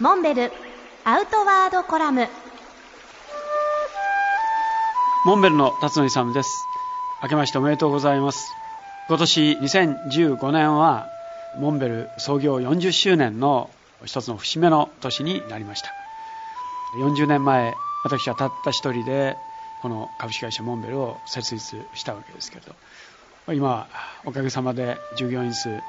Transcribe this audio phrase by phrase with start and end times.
[0.00, 0.52] モンベル
[1.04, 2.28] アウトワードコラム。
[5.26, 6.64] モンベルの辰野勇です。
[7.20, 8.52] 明けましておめでとうございます。
[9.08, 11.08] 今年2015年は
[11.58, 13.70] モンベル創業40周年の
[14.04, 15.92] 一つの節目の年になりました。
[17.00, 19.36] 40年前私はたった一人で
[19.82, 22.62] この株式会社モンベルを設立したわけですけれ
[23.46, 23.52] ど。
[23.52, 23.88] 今
[24.24, 25.80] おかげさまで従業員数1600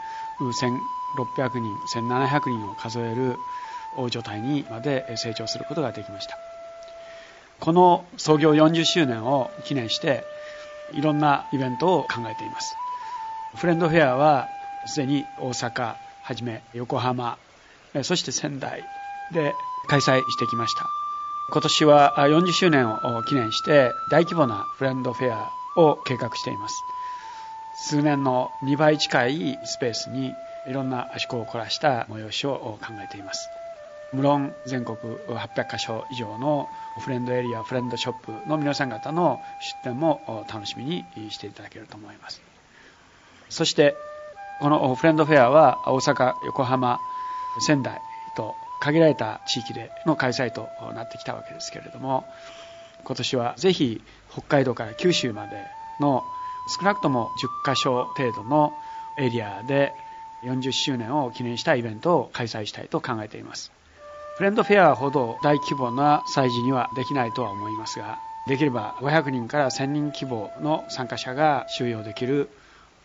[1.60, 3.38] 人1700人を数える
[3.98, 6.38] 大所帯にまで成長することができました。
[7.60, 10.24] この創業40周年を記念して
[10.94, 12.76] いろんなイベントを考えています。
[13.56, 14.48] フレンドフェアは
[14.86, 17.38] すでに大阪はじめ横浜
[18.04, 18.84] そして仙台
[19.34, 19.54] で
[19.88, 20.88] 開催してきました。
[21.52, 26.76] 今年は40周年を記念して大規模なフレンドフェアを計画しています。
[27.88, 30.34] 数年の2倍近いスペースに
[30.68, 33.50] いろんな趣向を凝らした催しを考えています。
[34.14, 36.68] 無論全国800カ所以上の
[37.00, 39.40] フレンドエリアフレンドショップの皆さん方の
[39.84, 42.42] 出店も楽しみにしていただけると思います。
[43.50, 43.96] そして
[44.60, 47.00] このフレンドフェアは大阪横浜
[47.66, 48.00] 仙台
[48.36, 52.26] と限られた地域での開催となってきたわけですけれども
[53.04, 54.02] 今年はぜひ
[54.32, 55.66] 北海道から九州まで
[56.00, 56.24] の
[56.80, 57.30] 少なくとも
[57.64, 58.74] 10カ所程度の
[59.18, 59.94] エリアで
[60.44, 63.72] 40周年を記念したイベントを開催したいと考えています。
[64.40, 72.50] フレンドフェアほど大規模な催事にはできないとは思いますができれば500人から1000人規模の参加者が収容できる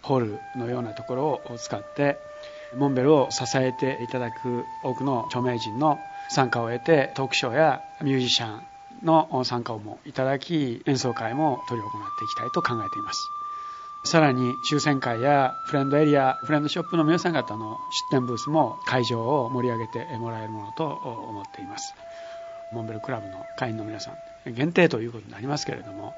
[0.01, 2.19] ホールのようなところを使って
[2.77, 8.63] モンベルを支えていただく多くの著名人の参加を得てトークショーやミュージシャン
[9.03, 13.29] の参加をもいただき演奏会も執り行っていきたいと考えています。
[14.05, 21.95] さらに抽選会やフレンドエリアフレンドショップの皆さん方の出店ブースも会場を盛り上げてもらえるものと思っています。
[22.71, 24.13] モンベルクラブの会員の皆さ
[24.45, 26.15] ん限定ということになりますけれども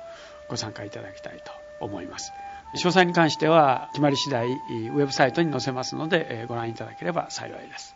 [0.48, 1.52] ご参加いただきたいと
[1.84, 2.32] 思います。
[2.74, 7.94] 詳細に関しては決まり次第ウェブサイトに載せますのでご覧いただければ幸いです。